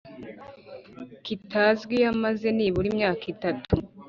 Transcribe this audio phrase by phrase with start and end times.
[1.23, 3.67] kitazwi iyo amaze n’ibura imyaka itatu